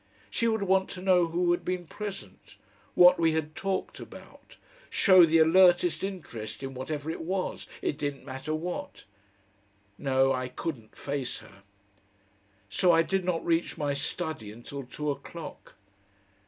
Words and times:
She 0.31 0.47
would 0.47 0.63
want 0.63 0.89
to 0.91 1.01
know 1.03 1.27
who 1.27 1.51
had 1.51 1.63
been 1.63 1.85
present, 1.85 2.55
what 2.95 3.19
we 3.19 3.33
had 3.33 3.55
talked 3.55 3.99
about, 3.99 4.57
show 4.89 5.27
the 5.27 5.37
alertest 5.37 6.03
interest 6.03 6.63
in 6.63 6.73
whatever 6.73 7.11
it 7.11 7.21
was 7.21 7.67
it 7.83 7.99
didn't 7.99 8.25
matter 8.25 8.51
what.... 8.51 9.03
No, 9.99 10.33
I 10.33 10.47
couldn't 10.47 10.97
face 10.97 11.37
her. 11.37 11.61
So 12.67 12.91
I 12.91 13.03
did 13.03 13.23
not 13.23 13.45
reach 13.45 13.77
my 13.77 13.93
study 13.93 14.51
until 14.51 14.85
two 14.85 15.11
o'clock. 15.11 15.75